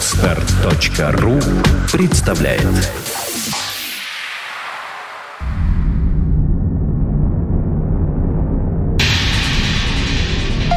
[0.00, 1.38] Отстар.ру
[1.92, 2.62] представляет.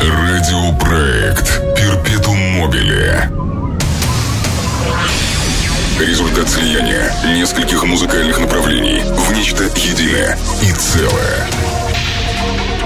[0.02, 3.32] Радиопроект Перпетум Мобиле
[6.02, 11.48] Результат слияния нескольких музыкальных направлений в нечто единое и целое.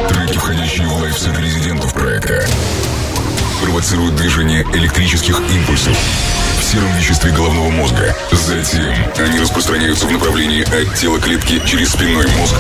[0.08, 2.46] Треки, входящие в лайфсет резидентов проекта,
[3.62, 5.98] провоцируют движение электрических импульсов
[6.60, 8.16] в сером веществе головного мозга.
[8.32, 12.56] Затем они распространяются в направлении от тела клетки через спинной мозг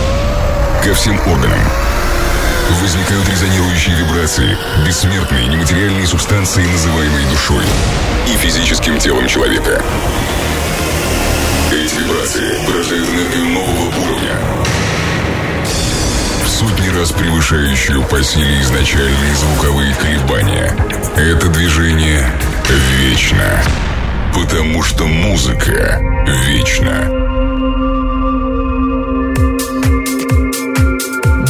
[0.83, 1.59] ко всем органам.
[2.81, 7.63] Возникают резонирующие вибрации, бессмертные нематериальные субстанции, называемые душой,
[8.27, 9.81] и физическим телом человека.
[11.71, 14.37] Эти вибрации порождают энергию нового уровня,
[16.57, 20.75] сотни раз превышающую по силе изначальные звуковые колебания.
[21.15, 22.25] Это движение
[22.99, 23.61] вечно,
[24.33, 26.01] потому что музыка
[26.47, 27.46] вечна.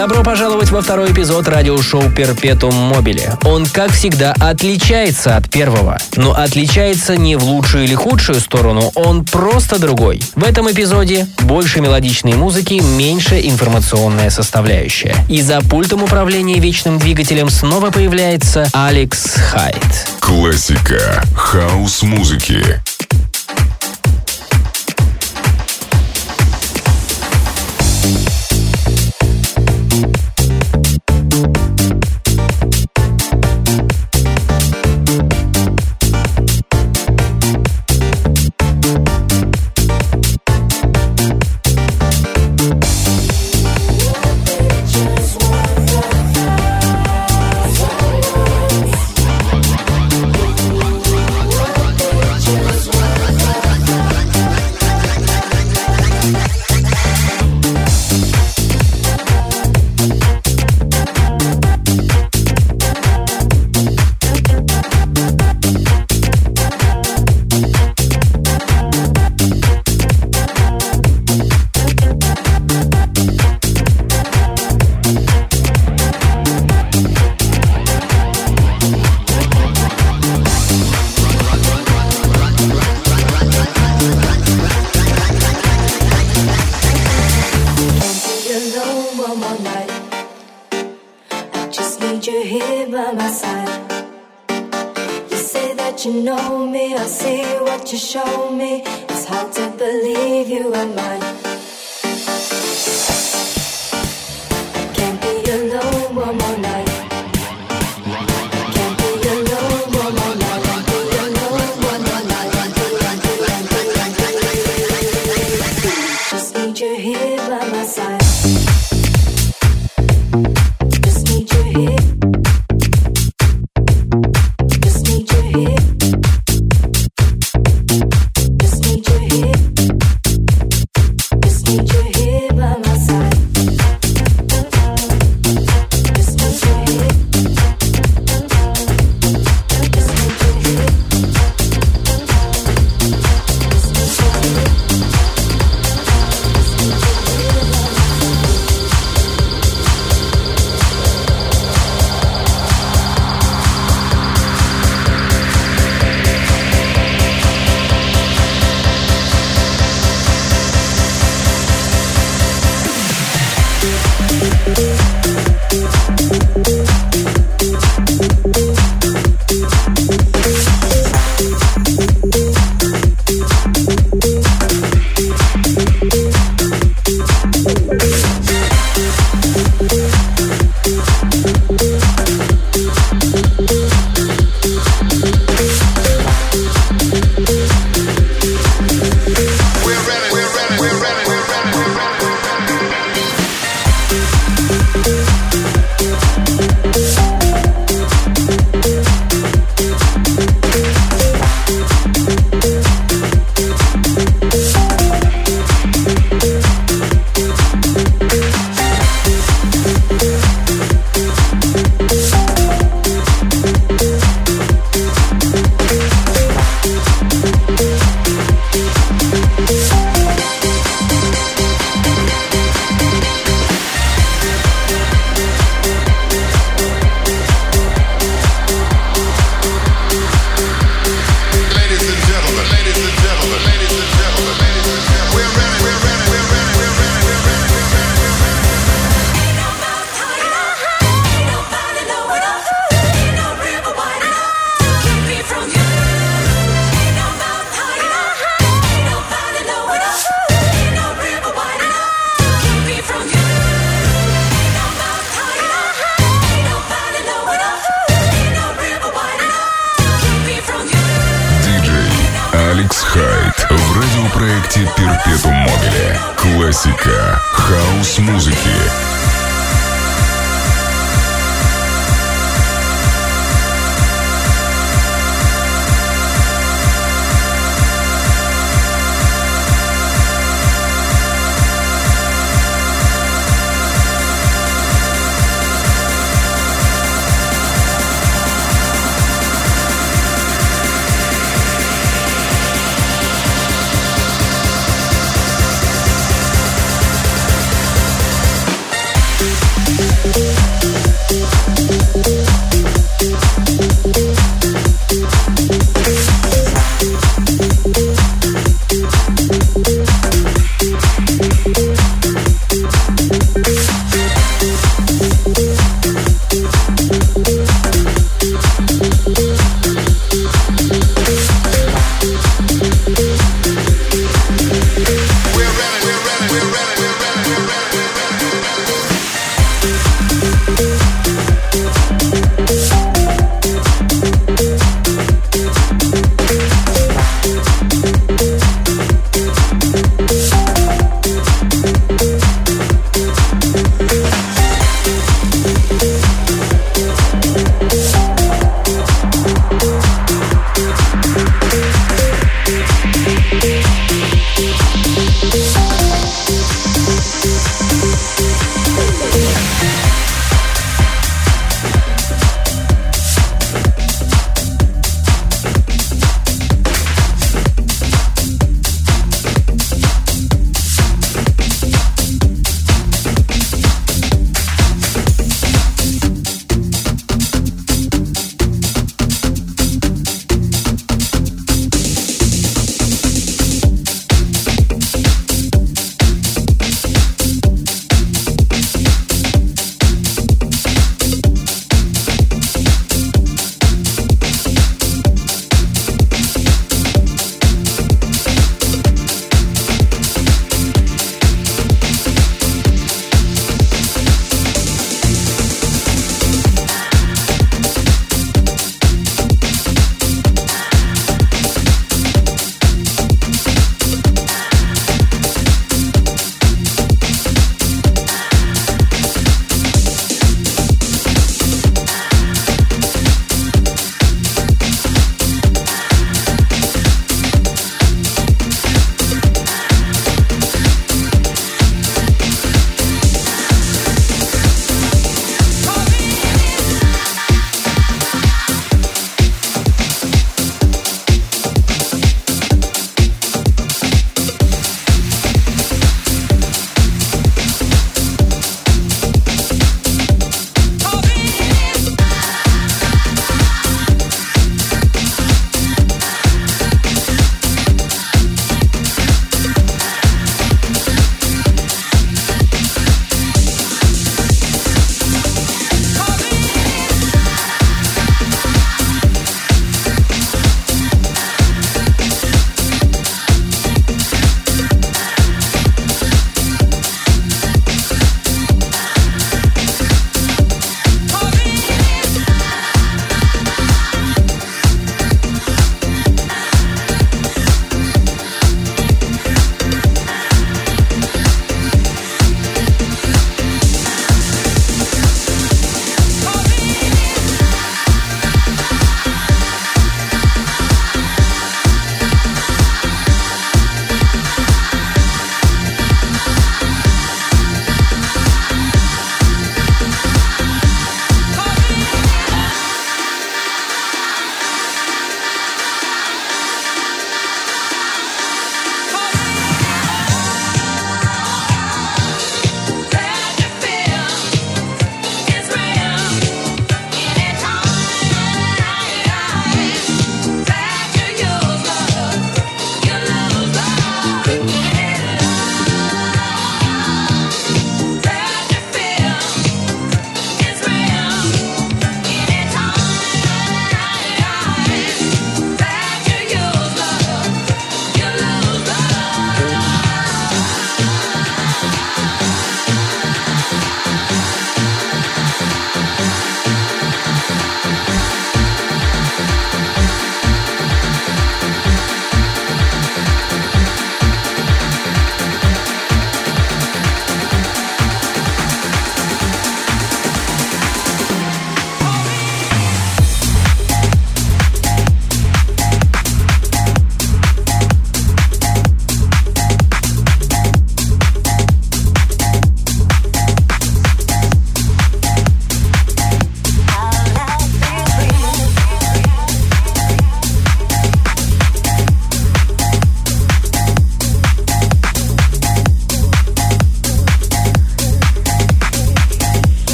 [0.00, 3.36] Добро пожаловать во второй эпизод радиошоу «Перпетум Мобиле».
[3.44, 5.98] Он, как всегда, отличается от первого.
[6.16, 10.22] Но отличается не в лучшую или худшую сторону, он просто другой.
[10.34, 15.14] В этом эпизоде больше мелодичной музыки, меньше информационная составляющая.
[15.28, 20.08] И за пультом управления вечным двигателем снова появляется Алекс Хайт.
[20.18, 22.80] Классика хаос-музыки.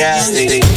[0.00, 0.69] Yeah.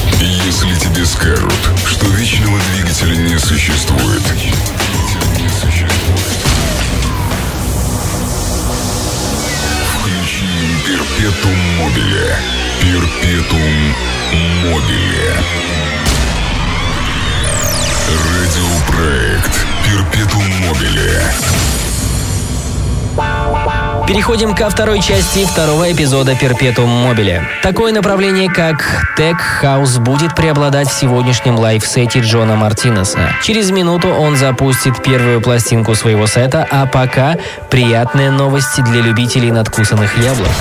[24.23, 27.41] Переходим ко второй части второго эпизода Perpetuum Mobile.
[27.61, 33.19] Такое направление, как Tech House, будет преобладать в сегодняшнем лайфсете Джона Мартинеса.
[33.43, 37.35] Через минуту он запустит первую пластинку своего сета, а пока
[37.69, 40.51] приятные новости для любителей надкусанных яблок.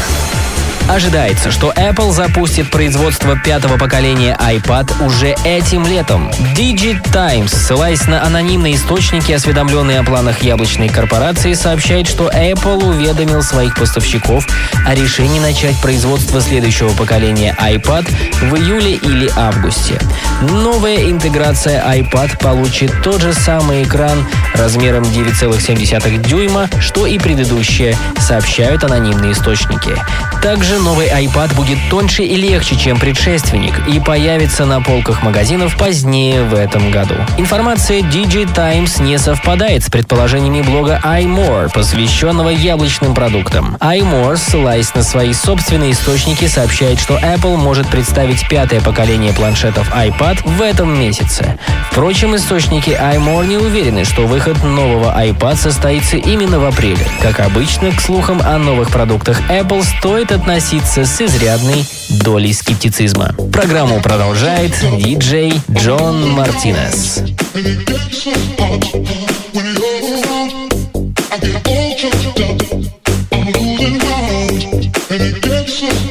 [0.88, 6.31] Ожидается, что Apple запустит производство пятого поколения iPad уже этим летом.
[6.57, 13.75] DigiTimes, ссылаясь на анонимные источники, осведомленные о планах яблочной корпорации, сообщает, что Apple уведомил своих
[13.77, 14.47] поставщиков
[14.87, 18.07] о решении начать производство следующего поколения iPad
[18.42, 19.99] в июле или августе.
[20.42, 28.85] Новая интеграция iPad получит тот же самый экран размером 9,7 дюйма, что и предыдущие, сообщают
[28.85, 29.97] анонимные источники.
[30.42, 36.42] Также новый iPad будет тоньше и легче, чем предшественник, и появится на полках магазинов позднее
[36.42, 37.14] в этом году.
[37.38, 43.77] Информация DigiTimes не совпадает с предположениями блога iMore, посвященного яблочным продуктам.
[43.81, 50.40] iMore, ссылаясь на свои собственные источники, сообщает, что Apple может представить пятое поколение планшетов iPad
[50.45, 51.59] в этом месяце.
[51.90, 57.07] Впрочем, источники iMore не уверены, что выход нового iPad состоится именно в апреле.
[57.21, 63.35] Как обычно, к слухам о новых продуктах Apple стоит относиться с изрядной долей скептицизма.
[63.53, 67.22] Программу продолжает диджей Джон Мартинес.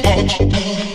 [0.04, 0.91] Наш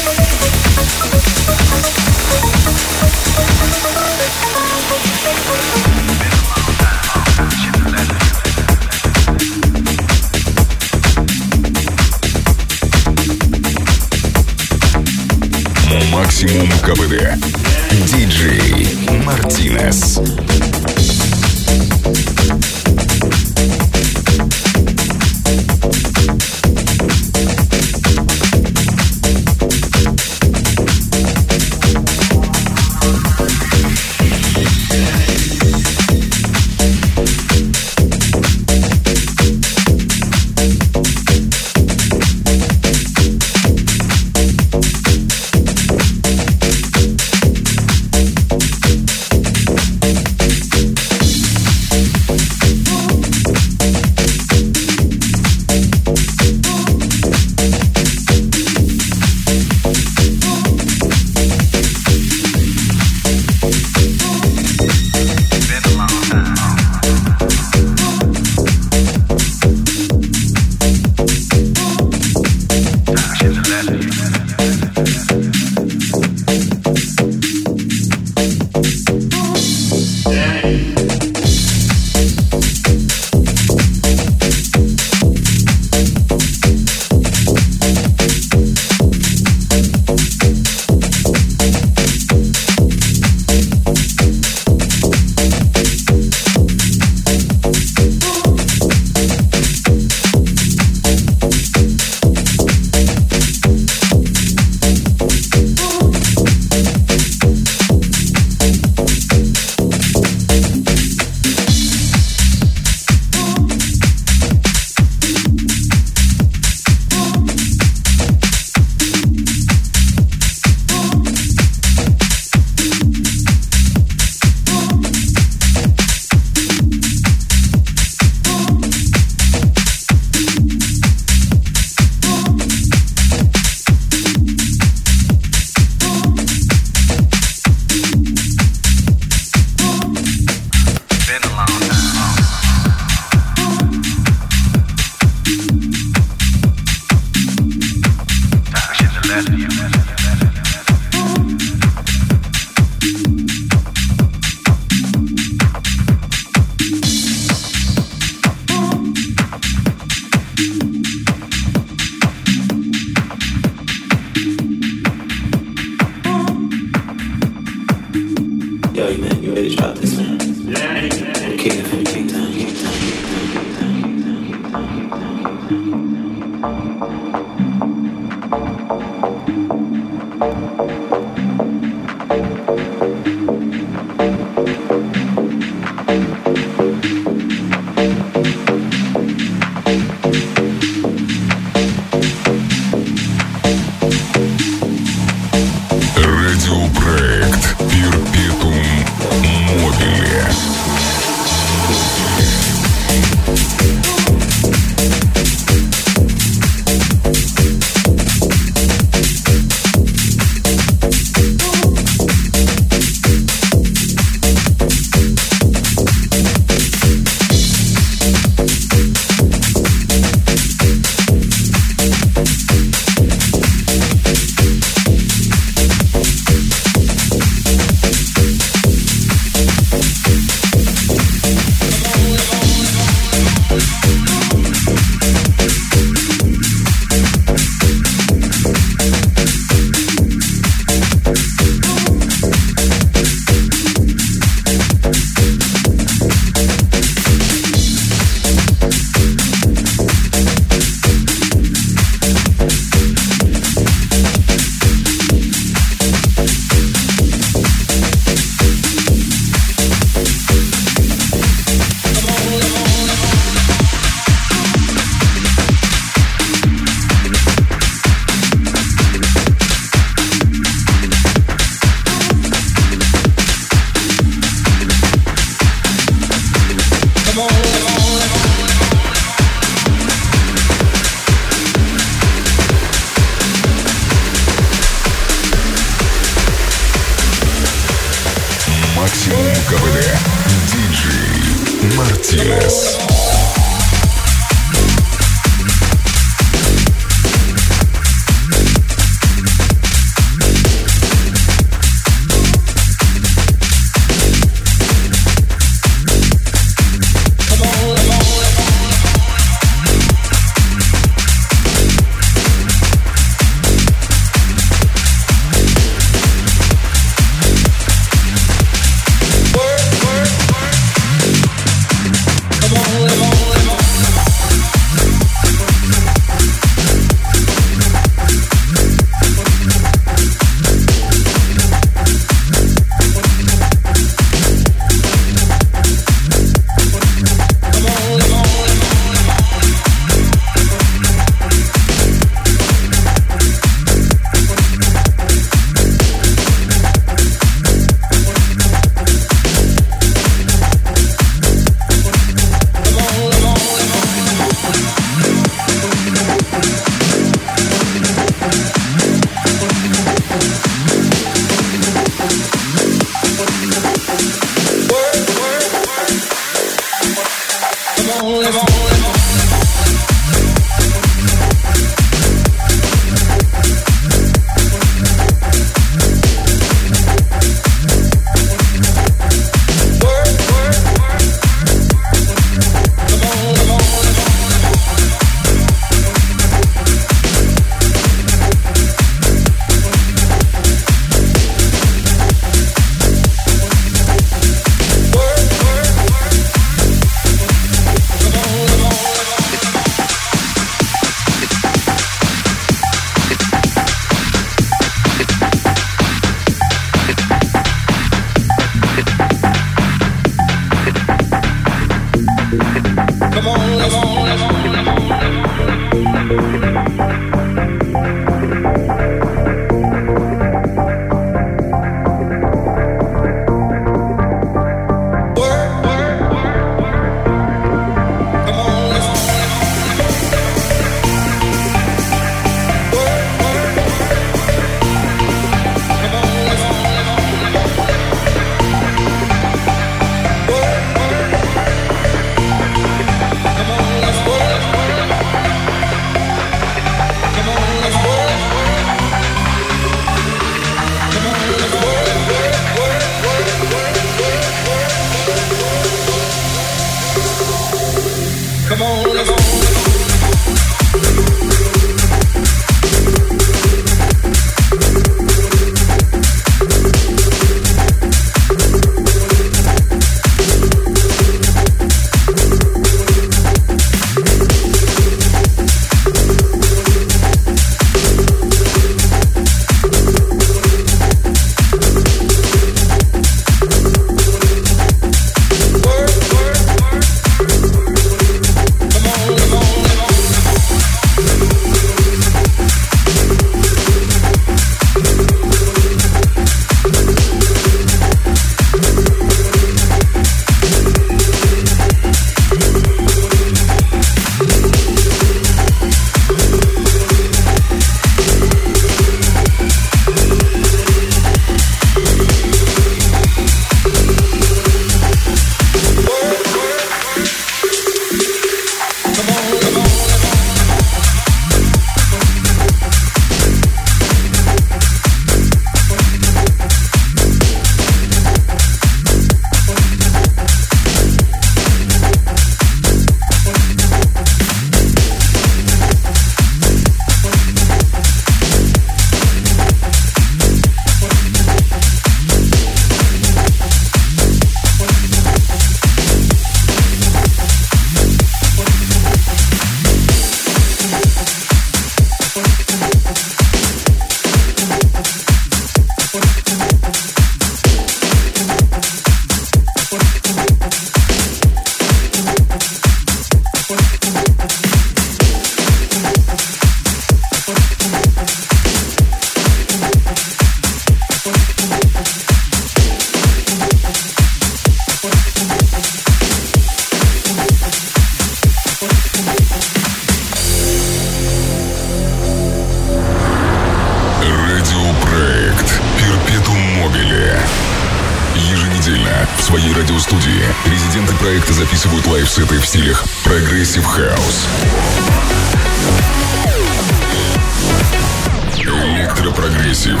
[599.38, 600.00] прогрессив.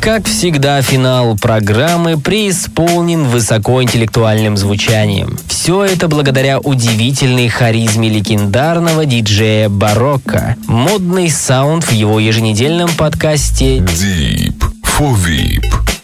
[0.00, 5.38] Как всегда, финал программы преисполнен высокоинтеллектуальным звучанием.
[5.46, 10.56] Все это благодаря удивительной харизме легендарного диджея Барокко.
[10.66, 15.99] Модный саунд в его еженедельном подкасте Deep for VIP.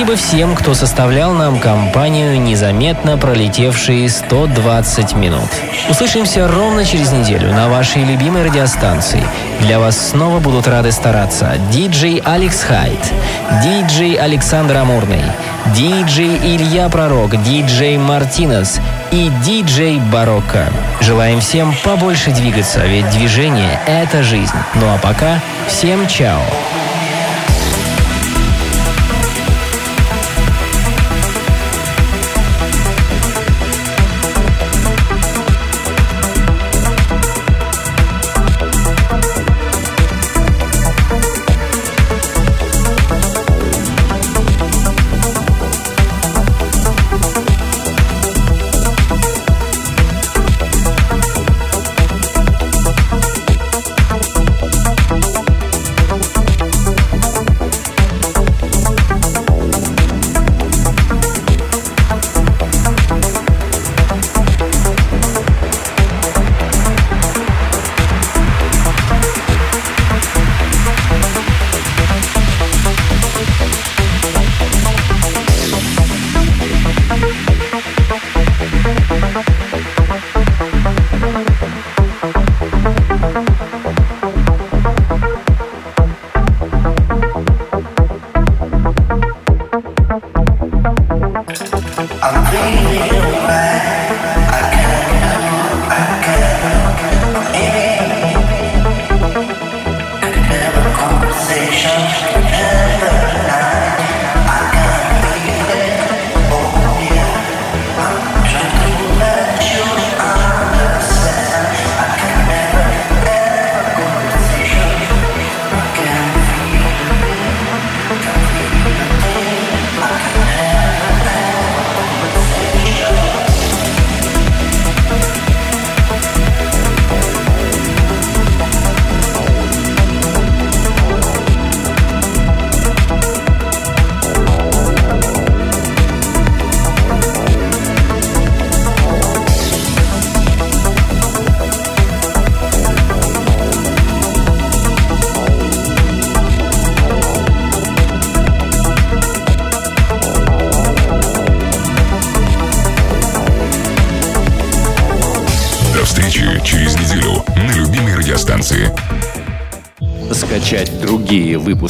[0.00, 5.50] Спасибо всем, кто составлял нам компанию, незаметно пролетевшие 120 минут.
[5.90, 9.22] Услышимся ровно через неделю на вашей любимой радиостанции.
[9.60, 12.98] Для вас снова будут рады стараться диджей Алекс Хайт,
[13.62, 15.20] диджей Александр Амурный,
[15.76, 18.80] диджей Илья Пророк, диджей Мартинес
[19.10, 20.64] и диджей Барокко.
[21.02, 24.56] Желаем всем побольше двигаться, ведь движение— это жизнь.
[24.76, 26.40] Ну а пока всем чао!